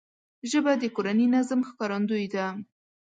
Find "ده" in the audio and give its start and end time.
2.33-2.45